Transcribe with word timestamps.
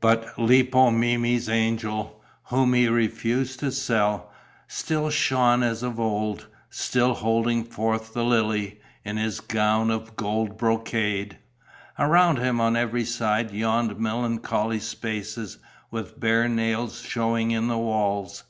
But 0.00 0.36
Lippo 0.36 0.90
Memmi's 0.90 1.48
angel, 1.48 2.20
whom 2.46 2.74
he 2.74 2.88
refused 2.88 3.60
to 3.60 3.70
sell, 3.70 4.32
still 4.66 5.08
shone 5.08 5.62
as 5.62 5.84
of 5.84 6.00
old, 6.00 6.48
still 6.68 7.14
holding 7.14 7.62
forth 7.62 8.12
the 8.12 8.24
lily, 8.24 8.80
in 9.04 9.18
his 9.18 9.38
gown 9.38 9.92
of 9.92 10.16
gold 10.16 10.58
brocade. 10.58 11.38
Around 11.96 12.38
him 12.38 12.60
on 12.60 12.74
every 12.74 13.04
side 13.04 13.52
yawned 13.52 14.00
melancholy 14.00 14.80
spaces, 14.80 15.58
with 15.92 16.18
bare 16.18 16.48
nails 16.48 17.00
showing 17.00 17.52
in 17.52 17.68
the 17.68 17.78
walls. 17.78 18.42